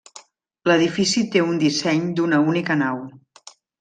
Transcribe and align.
L'edifici 0.69 1.23
té 1.35 1.43
un 1.49 1.59
disseny 1.65 2.03
d'una 2.21 2.41
única 2.55 2.79
nau. 2.85 2.99